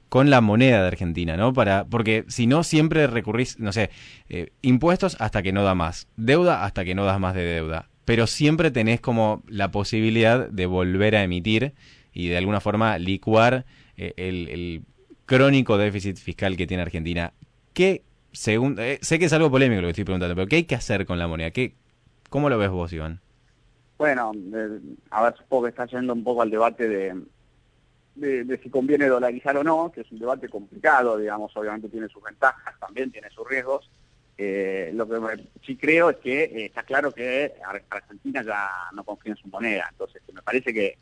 con 0.09 0.31
la 0.31 0.41
moneda 0.41 0.81
de 0.81 0.89
Argentina, 0.89 1.37
¿no? 1.37 1.53
Para, 1.53 1.85
porque 1.85 2.25
si 2.29 2.47
no, 2.47 2.65
siempre 2.65 3.07
recurrís, 3.07 3.59
no 3.59 3.73
sé, 3.73 3.91
eh, 4.29 4.53
impuestos 4.63 5.17
hasta 5.21 5.43
que 5.43 5.53
no 5.53 5.63
da 5.63 5.75
más, 5.75 6.09
deuda 6.17 6.65
hasta 6.65 6.85
que 6.85 6.95
no 6.95 7.05
das 7.05 7.21
más 7.21 7.35
de 7.35 7.45
deuda, 7.45 7.91
pero 8.07 8.27
siempre 8.27 8.71
tenés 8.71 9.01
como 9.01 9.43
la 9.47 9.71
posibilidad 9.71 10.49
de 10.49 10.67
volver 10.67 11.15
a 11.15 11.23
emitir 11.23 11.75
y 12.13 12.29
de 12.29 12.39
alguna 12.39 12.61
forma 12.61 12.97
licuar 12.99 13.67
eh, 13.97 14.15
el, 14.17 14.49
el 14.49 14.83
crónico 15.27 15.77
déficit 15.77 16.17
fiscal 16.17 16.57
que 16.57 16.67
tiene 16.67 16.83
Argentina. 16.83 17.35
¿Qué, 17.73 18.03
según, 18.33 18.79
eh, 18.79 18.99
sé 19.03 19.19
que 19.19 19.27
es 19.27 19.33
algo 19.33 19.51
polémico 19.51 19.81
lo 19.83 19.87
que 19.89 19.91
estoy 19.93 20.05
preguntando, 20.05 20.35
pero 20.35 20.49
¿qué 20.49 20.57
hay 20.57 20.65
que 20.65 20.75
hacer 20.75 21.07
con 21.07 21.19
la 21.19 21.29
moneda? 21.29 21.51
¿Qué, 21.51 21.77
¿Cómo 22.31 22.51
lo 22.51 22.59
ves 22.59 22.71
vos, 22.71 22.93
Iván? 22.93 23.21
Bueno, 23.99 24.33
eh, 24.55 24.81
a 25.11 25.23
ver, 25.25 25.37
supongo 25.37 25.65
que 25.65 25.69
está 25.71 25.87
yendo 25.87 26.13
un 26.13 26.25
poco 26.25 26.43
al 26.43 26.51
debate 26.51 26.89
de, 28.15 28.45
de, 28.45 28.61
si 28.63 28.71
conviene 28.71 29.07
dolarizar 29.09 29.57
o 29.57 29.65
no, 29.65 29.91
que 29.93 30.03
es 30.03 30.13
un 30.13 30.19
debate 30.19 30.49
complicado, 30.49 31.17
digamos, 31.19 31.57
obviamente 31.57 31.89
tiene 31.89 32.09
sus 32.09 32.23
ventajas, 32.23 32.79
también 32.81 33.11
tiene 33.13 33.31
sus 33.31 33.49
riesgos. 33.49 33.91
Eh, 34.37 34.91
lo 34.95 35.09
que 35.09 35.21
me- 35.21 35.51
sí 35.65 35.77
creo 35.77 36.11
es 36.11 36.17
que 36.19 36.45
eh, 36.45 36.65
está 36.67 36.83
claro 36.85 37.13
que 37.13 37.55
Ar- 37.67 37.85
Argentina 37.91 38.43
ya 38.43 38.71
no 38.95 39.05
confía 39.05 39.33
en 39.33 39.37
su 39.39 39.49
moneda, 39.49 39.87
entonces 39.91 40.23
me 40.33 40.43
parece 40.43 40.73
que 40.75 40.99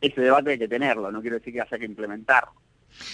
ese 0.00 0.20
debate 0.22 0.52
hay 0.52 0.58
que 0.58 0.68
tenerlo, 0.68 1.12
no 1.12 1.20
quiero 1.22 1.38
decir 1.38 1.52
que 1.54 1.60
haya 1.62 1.78
que 1.78 1.84
implementarlo. 1.86 2.52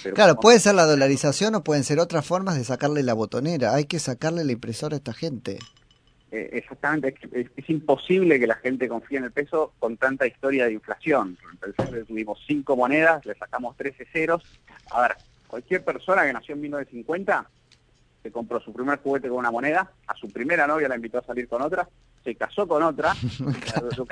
Pero 0.02 0.14
Claro, 0.14 0.32
como- 0.34 0.42
puede 0.42 0.60
ser 0.60 0.74
la 0.74 0.84
dolarización 0.86 1.54
o 1.54 1.64
pueden 1.64 1.84
ser 1.84 1.98
otras 2.00 2.24
formas 2.26 2.56
de 2.56 2.64
sacarle 2.64 3.02
la 3.02 3.14
botonera. 3.14 3.74
Hay 3.74 3.84
que 3.84 3.98
sacarle 3.98 4.44
la 4.44 4.52
impresora 4.52 4.94
a 4.96 4.98
esta 4.98 5.12
gente. 5.12 5.58
Eh, 6.32 6.50
exactamente, 6.52 7.14
es, 7.32 7.32
es- 7.46 7.50
es 7.56 7.70
imposible 7.70 8.38
que 8.40 8.46
la 8.46 8.56
gente 8.56 8.88
confíe 8.88 9.18
en 9.18 9.24
el 9.24 9.32
peso 9.32 9.72
con 9.78 9.96
tanta 9.96 10.26
historia 10.26 10.66
de 10.66 10.72
inflación. 10.72 11.38
Que 11.90 12.04
tuvimos 12.04 12.38
cinco 12.46 12.76
monedas, 12.76 13.24
le 13.24 13.34
sacamos 13.36 13.76
13 13.76 14.06
ceros. 14.12 14.42
A 14.90 15.02
ver, 15.02 15.12
cualquier 15.46 15.84
persona 15.84 16.24
que 16.26 16.32
nació 16.32 16.54
en 16.56 16.62
1950 16.62 17.48
se 18.26 18.32
compró 18.32 18.58
su 18.60 18.72
primer 18.72 18.98
juguete 18.98 19.28
con 19.28 19.38
una 19.38 19.52
moneda, 19.52 19.88
a 20.08 20.14
su 20.16 20.28
primera 20.30 20.66
novia 20.66 20.88
la 20.88 20.96
invitó 20.96 21.18
a 21.18 21.22
salir 21.22 21.46
con 21.48 21.62
otra, 21.62 21.88
se 22.24 22.34
casó 22.34 22.66
con 22.66 22.82
otra, 22.82 23.14
de 23.44 23.94
sus 23.94 24.08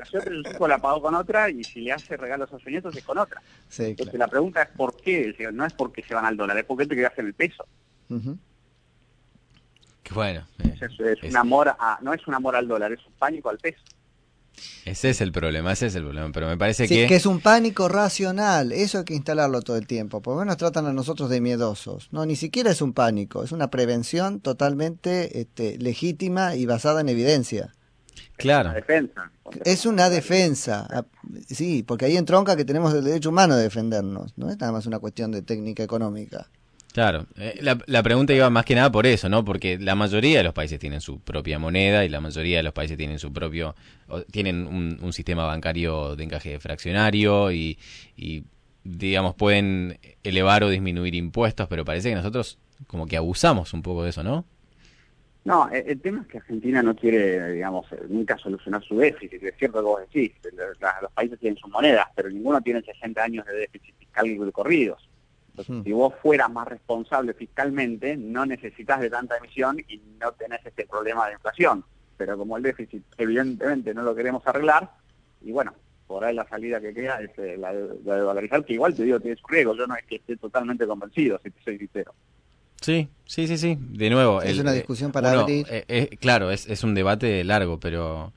hijos 0.54 0.68
la 0.68 0.78
pagó 0.78 1.02
con 1.02 1.14
otra 1.16 1.50
y 1.50 1.64
si 1.64 1.80
le 1.80 1.92
hace 1.92 2.16
regalos 2.16 2.52
a 2.52 2.58
sus 2.58 2.66
nietos 2.68 2.94
es 2.96 3.02
con 3.04 3.18
otra. 3.18 3.42
Sí, 3.68 3.86
Entonces 3.86 4.12
claro. 4.14 4.18
la 4.26 4.30
pregunta 4.30 4.62
es 4.62 4.68
por 4.76 4.94
qué, 5.00 5.34
no 5.52 5.64
es 5.66 5.72
porque 5.72 6.02
se 6.04 6.14
van 6.14 6.24
al 6.26 6.36
dólar, 6.36 6.56
es 6.58 6.64
porque 6.64 6.86
te 6.86 6.94
quedas 6.94 7.12
en 7.18 7.26
el 7.26 7.34
peso. 7.34 7.64
Que 10.04 10.14
bueno, 10.14 10.46
eh, 10.60 10.74
Es, 10.80 10.82
es 11.00 11.00
es- 11.24 11.30
un 11.30 11.36
amor 11.36 11.68
a, 11.76 11.98
no 12.02 12.12
es 12.14 12.24
un 12.28 12.34
amor 12.34 12.54
al 12.54 12.68
dólar, 12.68 12.92
es 12.92 13.04
un 13.04 13.14
pánico 13.14 13.48
al 13.50 13.58
peso. 13.58 13.80
Ese 14.84 15.10
es 15.10 15.20
el 15.20 15.32
problema, 15.32 15.72
ese 15.72 15.86
es 15.86 15.94
el 15.94 16.02
problema, 16.04 16.30
pero 16.32 16.46
me 16.46 16.56
parece 16.56 16.86
Sí, 16.86 16.94
que... 16.94 17.06
que 17.06 17.16
es 17.16 17.26
un 17.26 17.40
pánico 17.40 17.88
racional, 17.88 18.72
eso 18.72 18.98
hay 18.98 19.04
que 19.04 19.14
instalarlo 19.14 19.62
todo 19.62 19.76
el 19.76 19.86
tiempo, 19.86 20.20
por 20.20 20.34
lo 20.34 20.40
menos 20.40 20.56
tratan 20.56 20.86
a 20.86 20.92
nosotros 20.92 21.30
de 21.30 21.40
miedosos. 21.40 22.08
No, 22.12 22.26
ni 22.26 22.36
siquiera 22.36 22.70
es 22.70 22.82
un 22.82 22.92
pánico, 22.92 23.42
es 23.42 23.52
una 23.52 23.70
prevención 23.70 24.40
totalmente 24.40 25.40
este, 25.40 25.78
legítima 25.78 26.54
y 26.56 26.66
basada 26.66 27.00
en 27.00 27.08
evidencia. 27.08 27.72
Claro, 28.36 28.70
La 28.70 28.74
defensa. 28.76 29.30
Es 29.64 29.86
una 29.86 30.10
defensa, 30.10 30.86
ah, 30.90 31.04
sí, 31.48 31.82
porque 31.82 32.06
ahí 32.06 32.16
entronca 32.16 32.56
que 32.56 32.64
tenemos 32.64 32.92
el 32.94 33.04
derecho 33.04 33.28
humano 33.30 33.56
de 33.56 33.62
defendernos, 33.62 34.32
no 34.36 34.50
es 34.50 34.58
nada 34.58 34.72
más 34.72 34.86
una 34.86 34.98
cuestión 34.98 35.30
de 35.30 35.42
técnica 35.42 35.82
económica. 35.82 36.48
Claro. 36.94 37.26
Eh, 37.36 37.60
la, 37.60 38.02
pregunta 38.02 38.32
iba 38.32 38.48
más 38.48 38.64
que 38.64 38.74
nada 38.74 38.90
por 38.90 39.06
eso, 39.06 39.28
¿no? 39.28 39.44
Porque 39.44 39.78
la 39.78 39.94
mayoría 39.94 40.38
de 40.38 40.44
los 40.44 40.54
países 40.54 40.78
tienen 40.78 41.02
su 41.02 41.20
propia 41.20 41.58
moneda 41.58 42.04
y 42.04 42.08
la 42.08 42.20
mayoría 42.20 42.58
de 42.58 42.62
los 42.62 42.72
países 42.72 42.96
tienen 42.96 43.18
su 43.18 43.32
propio... 43.32 43.74
tienen 44.30 44.66
un, 44.66 45.12
sistema 45.12 45.44
bancario 45.44 46.16
de 46.16 46.24
encaje 46.24 46.58
fraccionario 46.60 47.52
y, 47.52 47.76
digamos, 48.84 49.34
pueden 49.34 49.98
elevar 50.22 50.64
o 50.64 50.70
disminuir 50.70 51.14
impuestos, 51.14 51.68
pero 51.68 51.84
parece 51.84 52.08
que 52.10 52.14
nosotros 52.14 52.58
como 52.86 53.06
que 53.06 53.16
abusamos 53.16 53.74
un 53.74 53.82
poco 53.82 54.04
de 54.04 54.10
eso, 54.10 54.22
¿no? 54.22 54.44
No, 55.44 55.68
el, 55.68 55.88
el 55.88 56.00
tema 56.00 56.22
es 56.22 56.28
que 56.28 56.38
Argentina 56.38 56.82
no 56.82 56.96
quiere, 56.96 57.52
digamos, 57.52 57.90
eh, 57.92 58.02
nunca 58.08 58.38
solucionar 58.38 58.82
su 58.82 58.96
déficit. 58.96 59.42
Es 59.42 59.56
cierto 59.58 59.78
que 59.78 59.84
vos 59.84 60.00
decís, 60.00 60.32
los 61.02 61.12
países 61.12 61.38
tienen 61.38 61.58
sus 61.58 61.70
monedas, 61.70 62.06
pero 62.16 62.30
ninguno 62.30 62.62
tiene 62.62 62.80
60 62.80 63.22
años 63.22 63.44
de 63.46 63.54
déficit 63.54 63.94
fiscal 63.98 64.52
corridos. 64.52 65.06
Entonces, 65.56 65.74
Hmm. 65.76 65.82
si 65.84 65.92
vos 65.92 66.12
fueras 66.20 66.50
más 66.50 66.66
responsable 66.66 67.32
fiscalmente, 67.32 68.16
no 68.16 68.44
necesitas 68.44 69.00
de 69.00 69.08
tanta 69.08 69.36
emisión 69.36 69.78
y 69.88 70.00
no 70.20 70.32
tenés 70.32 70.64
este 70.66 70.84
problema 70.86 71.28
de 71.28 71.34
inflación. 71.34 71.84
Pero 72.16 72.36
como 72.36 72.56
el 72.56 72.62
déficit 72.64 73.04
evidentemente 73.18 73.94
no 73.94 74.02
lo 74.02 74.14
queremos 74.16 74.44
arreglar, 74.46 74.90
y 75.42 75.52
bueno, 75.52 75.72
por 76.08 76.24
ahí 76.24 76.34
la 76.34 76.46
salida 76.48 76.80
que 76.80 76.92
queda 76.92 77.20
es 77.20 77.30
eh, 77.38 77.56
la, 77.56 77.72
de, 77.72 77.88
la 78.04 78.14
de 78.16 78.20
dolarizar, 78.20 78.64
que 78.64 78.72
igual 78.74 78.94
te 78.94 79.04
digo, 79.04 79.20
tiene 79.20 79.36
su 79.36 79.46
riesgo. 79.46 79.76
Yo 79.76 79.86
no 79.86 79.94
es 79.94 80.04
que 80.04 80.16
esté 80.16 80.36
totalmente 80.36 80.86
convencido, 80.86 81.40
si 81.42 81.50
te 81.50 81.62
soy 81.62 81.78
sincero. 81.78 82.14
Sí, 82.80 83.08
sí, 83.24 83.46
sí, 83.46 83.56
sí. 83.56 83.78
De 83.80 84.10
nuevo. 84.10 84.42
Es 84.42 84.58
una 84.58 84.72
eh, 84.72 84.76
discusión 84.76 85.12
para 85.12 85.30
uno, 85.30 85.40
abrir. 85.42 85.66
eh, 85.70 85.84
eh, 85.88 86.16
claro, 86.20 86.50
es, 86.50 86.68
es 86.68 86.82
un 86.84 86.94
debate 86.94 87.42
largo, 87.44 87.78
pero 87.80 88.32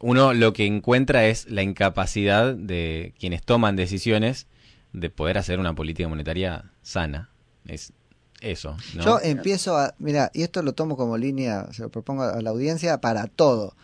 uno 0.00 0.32
lo 0.34 0.52
que 0.52 0.66
encuentra 0.66 1.26
es 1.26 1.48
la 1.50 1.62
incapacidad 1.62 2.54
de 2.54 3.14
quienes 3.18 3.42
toman 3.42 3.76
decisiones 3.76 4.46
de 4.92 5.10
poder 5.10 5.38
hacer 5.38 5.58
una 5.58 5.74
política 5.74 6.08
monetaria 6.08 6.70
sana. 6.82 7.30
Es 7.64 7.92
eso. 8.40 8.76
Yo 8.94 9.20
empiezo 9.22 9.76
a, 9.76 9.94
mira, 9.98 10.30
y 10.34 10.42
esto 10.42 10.62
lo 10.62 10.72
tomo 10.72 10.96
como 10.96 11.16
línea, 11.16 11.68
se 11.72 11.82
lo 11.82 11.90
propongo 11.90 12.24
a 12.24 12.42
la 12.42 12.50
audiencia 12.50 13.00
para 13.00 13.26
todo. 13.28 13.74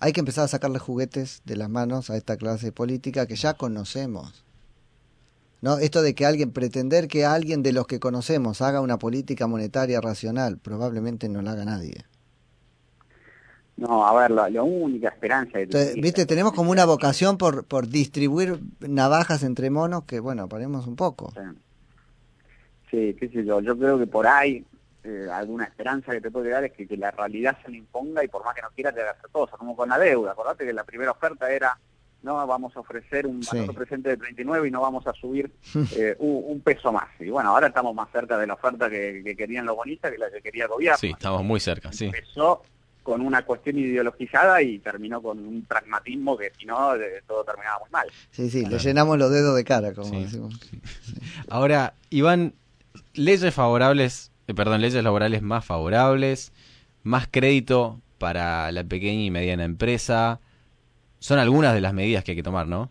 Hay 0.00 0.12
que 0.12 0.20
empezar 0.20 0.44
a 0.44 0.48
sacarle 0.48 0.78
juguetes 0.78 1.42
de 1.44 1.56
las 1.56 1.70
manos 1.70 2.10
a 2.10 2.16
esta 2.16 2.36
clase 2.36 2.72
política 2.72 3.26
que 3.26 3.36
ya 3.36 3.54
conocemos. 3.54 4.44
¿No? 5.60 5.78
Esto 5.78 6.02
de 6.02 6.14
que 6.14 6.24
alguien, 6.24 6.52
pretender 6.52 7.08
que 7.08 7.24
alguien 7.24 7.64
de 7.64 7.72
los 7.72 7.88
que 7.88 7.98
conocemos 7.98 8.60
haga 8.60 8.80
una 8.80 8.98
política 8.98 9.48
monetaria 9.48 10.00
racional, 10.00 10.58
probablemente 10.58 11.28
no 11.28 11.42
la 11.42 11.52
haga 11.52 11.64
nadie. 11.64 12.04
No, 13.78 14.04
a 14.06 14.20
ver, 14.20 14.32
la, 14.32 14.50
la 14.50 14.62
única 14.62 15.08
esperanza 15.08 15.52
que 15.52 15.62
Entonces, 15.62 15.94
viste, 15.94 16.26
tenemos 16.26 16.52
como 16.52 16.70
una 16.72 16.84
vocación 16.84 17.38
por, 17.38 17.64
por 17.64 17.86
distribuir 17.88 18.58
navajas 18.80 19.42
entre 19.44 19.70
monos 19.70 20.02
que, 20.04 20.18
bueno, 20.20 20.48
paremos 20.48 20.86
un 20.88 20.96
poco. 20.96 21.32
Sí, 22.90 23.14
qué 23.18 23.28
sé 23.28 23.44
yo, 23.44 23.60
yo 23.60 23.78
creo 23.78 23.98
que 23.98 24.06
por 24.06 24.26
ahí 24.26 24.64
eh, 25.04 25.28
alguna 25.32 25.64
esperanza 25.64 26.12
que 26.12 26.20
te 26.20 26.30
puede 26.30 26.50
dar 26.50 26.64
es 26.64 26.72
que, 26.72 26.88
que 26.88 26.96
la 26.96 27.10
realidad 27.12 27.56
se 27.64 27.70
le 27.70 27.76
imponga 27.78 28.24
y 28.24 28.28
por 28.28 28.44
más 28.44 28.54
que 28.54 28.62
no 28.62 28.68
quiera 28.74 28.92
te 28.92 29.00
haga 29.00 29.12
hacer 29.12 29.30
cosas, 29.30 29.56
como 29.58 29.76
con 29.76 29.88
la 29.90 29.98
deuda. 29.98 30.32
Acordate 30.32 30.64
que 30.66 30.72
la 30.72 30.84
primera 30.84 31.12
oferta 31.12 31.48
era, 31.50 31.78
no, 32.22 32.44
vamos 32.46 32.74
a 32.76 32.80
ofrecer 32.80 33.26
un 33.26 33.42
Sí. 33.44 33.58
valor 33.58 33.74
presente 33.76 34.08
de 34.10 34.16
39 34.16 34.66
y 34.66 34.70
no 34.72 34.80
vamos 34.80 35.06
a 35.06 35.12
subir 35.12 35.52
eh, 35.96 36.16
un, 36.18 36.42
un 36.46 36.60
peso 36.62 36.90
más. 36.90 37.08
Y 37.20 37.28
bueno, 37.28 37.50
ahora 37.50 37.68
estamos 37.68 37.94
más 37.94 38.10
cerca 38.10 38.36
de 38.38 38.46
la 38.48 38.54
oferta 38.54 38.90
que, 38.90 39.22
que 39.24 39.36
querían 39.36 39.66
los 39.66 39.76
bonistas 39.76 40.10
que 40.10 40.18
la 40.18 40.30
que 40.30 40.40
quería 40.42 40.64
el 40.64 40.70
gobierno. 40.70 40.98
Sí, 40.98 41.10
estamos 41.10 41.44
muy 41.44 41.60
cerca, 41.60 41.92
sí. 41.92 42.06
Empezó 42.06 42.62
con 43.08 43.22
una 43.22 43.40
cuestión 43.42 43.78
ideologizada 43.78 44.60
y 44.60 44.80
terminó 44.80 45.22
con 45.22 45.38
un 45.38 45.64
pragmatismo 45.64 46.36
que 46.36 46.52
si 46.58 46.66
no, 46.66 46.92
de- 46.92 47.22
todo 47.26 47.42
terminaba 47.42 47.78
muy 47.78 47.88
mal. 47.90 48.06
Sí, 48.32 48.50
sí, 48.50 48.60
le 48.64 48.68
Claro. 48.68 48.82
llenamos 48.84 49.18
los 49.18 49.30
dedos 49.30 49.56
de 49.56 49.64
cara, 49.64 49.94
como 49.94 50.10
Sí. 50.10 50.24
decimos. 50.24 50.60
Ahora, 51.48 51.94
Iván, 52.10 52.52
leyes 53.14 53.54
favorables, 53.54 54.30
eh, 54.46 54.52
perdón, 54.52 54.82
leyes 54.82 55.02
laborales 55.02 55.40
más 55.40 55.64
favorables, 55.64 56.52
más 57.02 57.26
crédito 57.30 57.98
para 58.18 58.70
la 58.72 58.84
pequeña 58.84 59.22
y 59.24 59.30
mediana 59.30 59.64
empresa. 59.64 60.40
Son 61.18 61.38
algunas 61.38 61.72
de 61.72 61.80
las 61.80 61.94
medidas 61.94 62.24
que 62.24 62.32
hay 62.32 62.36
que 62.36 62.42
tomar, 62.42 62.66
¿no? 62.66 62.90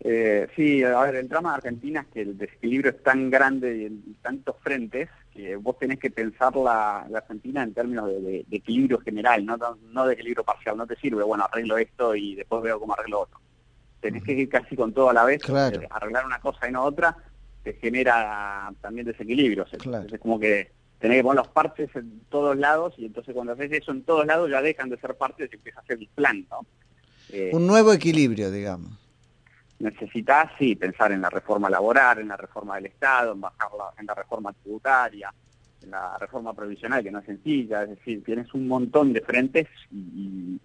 Eh, 0.00 0.46
sí, 0.54 0.84
a 0.84 1.00
ver, 1.00 1.16
el 1.16 1.28
drama 1.28 1.50
de 1.52 1.56
Argentina 1.56 2.02
es 2.02 2.06
que 2.12 2.20
el 2.20 2.36
desequilibrio 2.36 2.90
es 2.90 3.02
tan 3.02 3.30
grande 3.30 3.78
y 3.78 3.84
en 3.86 4.14
tantos 4.22 4.56
frentes 4.60 5.08
vos 5.60 5.78
tenés 5.78 5.98
que 5.98 6.10
pensar 6.10 6.54
la, 6.56 7.00
Argentina 7.14 7.62
en 7.62 7.74
términos 7.74 8.08
de, 8.08 8.44
equilibrio 8.50 8.98
general, 9.00 9.44
no, 9.44 9.56
no 9.56 10.06
de 10.06 10.14
equilibrio 10.14 10.44
parcial. 10.44 10.76
No 10.76 10.86
te 10.86 10.96
sirve, 10.96 11.22
bueno, 11.22 11.44
arreglo 11.44 11.78
esto 11.78 12.14
y 12.14 12.34
después 12.34 12.62
veo 12.62 12.80
cómo 12.80 12.94
arreglo 12.94 13.20
otro. 13.20 13.40
Tenés 14.00 14.22
que 14.22 14.32
ir 14.32 14.48
casi 14.48 14.76
con 14.76 14.92
todo 14.92 15.10
a 15.10 15.12
la 15.12 15.24
vez, 15.24 15.42
claro. 15.42 15.80
Arreglar 15.90 16.24
una 16.24 16.40
cosa 16.40 16.68
y 16.68 16.72
no 16.72 16.84
otra, 16.84 17.16
te 17.62 17.74
genera 17.74 18.72
también 18.80 19.06
desequilibrios. 19.06 19.70
Es 19.72 20.20
como 20.20 20.38
que 20.38 20.70
tenés 20.98 21.18
que 21.18 21.22
poner 21.22 21.36
los 21.36 21.48
parches 21.48 21.94
en 21.94 22.20
todos 22.28 22.56
lados 22.56 22.94
y 22.96 23.06
entonces 23.06 23.34
cuando 23.34 23.52
haces 23.52 23.72
eso 23.72 23.92
en 23.92 24.02
todos 24.02 24.26
lados 24.26 24.50
ya 24.50 24.62
dejan 24.62 24.88
de 24.88 24.98
ser 24.98 25.14
partes 25.14 25.50
y 25.52 25.56
empieza 25.56 25.80
a 25.80 25.84
ser 25.84 25.98
el 25.98 26.08
plan, 26.08 26.46
¿no? 26.50 26.66
Eh, 27.30 27.50
Un 27.52 27.66
nuevo 27.66 27.92
equilibrio, 27.92 28.50
digamos 28.50 29.07
necesitas, 29.78 30.50
sí, 30.58 30.74
pensar 30.74 31.12
en 31.12 31.20
la 31.20 31.30
reforma 31.30 31.70
laboral, 31.70 32.18
en 32.18 32.28
la 32.28 32.36
reforma 32.36 32.76
del 32.76 32.86
Estado, 32.86 33.32
en 33.32 33.40
bajar 33.40 33.68
en 33.98 34.06
la 34.06 34.14
reforma 34.14 34.52
tributaria, 34.52 35.32
en 35.82 35.90
la 35.90 36.18
reforma 36.18 36.52
provisional, 36.54 37.02
que 37.02 37.10
no 37.10 37.20
es 37.20 37.26
sencilla, 37.26 37.84
es 37.84 37.90
decir, 37.90 38.22
tienes 38.24 38.52
un 38.54 38.66
montón 38.66 39.12
de 39.12 39.20
frentes 39.20 39.68
y, 39.90 40.60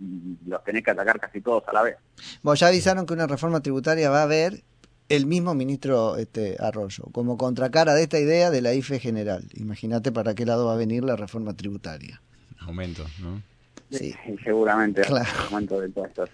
los 0.46 0.64
tenés 0.64 0.84
que 0.84 0.92
atacar 0.92 1.20
casi 1.20 1.42
todos 1.42 1.64
a 1.68 1.74
la 1.74 1.84
vez. 1.84 1.98
Bueno, 2.42 2.56
ya 2.56 2.68
avisaron 2.68 3.06
que 3.06 3.14
una 3.14 3.28
reforma 3.28 3.62
tributaria 3.62 4.10
va 4.10 4.20
a 4.20 4.24
haber 4.24 4.64
el 5.10 5.26
mismo 5.26 5.54
ministro 5.54 6.18
este, 6.18 6.58
Arroyo, 6.60 7.06
como 7.12 7.38
contracara 7.38 7.94
de 7.94 8.04
esta 8.04 8.20
idea 8.20 8.50
de 8.50 8.62
la 8.62 8.74
IFE 8.74 9.00
general. 9.00 9.46
Imagínate 9.54 10.12
para 10.12 10.36
qué 10.36 10.46
lado 10.46 10.68
va 10.68 10.74
a 10.74 10.78
venir 10.78 11.04
la 11.04 11.16
reforma 11.16 11.54
tributaria. 11.54 12.22
Aumento, 12.60 13.06
¿no? 13.20 13.42
Sí. 13.98 14.16
seguramente 14.44 15.02
claro. 15.02 15.30
momento 15.52 15.82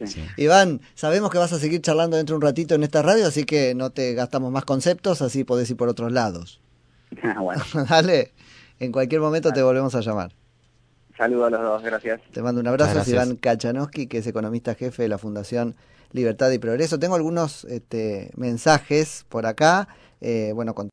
sí. 0.05 0.23
Iván, 0.37 0.81
sabemos 0.95 1.29
que 1.29 1.37
vas 1.37 1.53
a 1.53 1.59
seguir 1.59 1.81
charlando 1.81 2.17
dentro 2.17 2.33
de 2.33 2.37
un 2.37 2.41
ratito 2.41 2.75
en 2.75 2.83
esta 2.83 3.01
radio, 3.01 3.27
así 3.27 3.43
que 3.43 3.75
no 3.75 3.89
te 3.89 4.13
gastamos 4.13 4.51
más 4.51 4.65
conceptos, 4.65 5.21
así 5.21 5.43
podés 5.43 5.69
ir 5.69 5.77
por 5.77 5.89
otros 5.89 6.11
lados. 6.11 6.61
Ah, 7.23 7.39
bueno. 7.41 7.63
Dale, 7.89 8.33
en 8.79 8.91
cualquier 8.91 9.19
momento 9.19 9.51
te 9.51 9.63
volvemos 9.63 9.95
a 9.95 10.01
llamar. 10.01 10.31
Saludos 11.17 11.47
a 11.47 11.49
los 11.49 11.61
dos, 11.61 11.83
gracias. 11.83 12.21
Te 12.31 12.41
mando 12.41 12.61
un 12.61 12.67
abrazo, 12.67 13.01
Iván 13.09 13.35
Kachanowski, 13.35 14.07
que 14.07 14.19
es 14.19 14.27
economista 14.27 14.75
jefe 14.75 15.03
de 15.03 15.09
la 15.09 15.17
Fundación 15.17 15.75
Libertad 16.11 16.49
y 16.51 16.59
Progreso. 16.59 16.97
Tengo 16.97 17.15
algunos 17.15 17.65
este, 17.65 18.31
mensajes 18.37 19.25
por 19.27 19.45
acá. 19.45 19.89
Eh, 20.21 20.51
bueno, 20.53 20.75
con 20.75 20.87